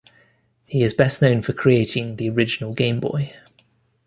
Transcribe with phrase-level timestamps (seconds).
[0.65, 3.35] He is best known for creating the original Game Boy.